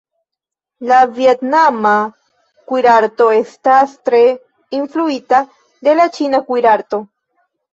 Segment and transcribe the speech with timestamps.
[0.91, 1.91] La vjetnama
[2.71, 4.23] kuirarto estas tre
[4.79, 5.43] influita
[5.89, 7.05] de la ĉina kuirarto.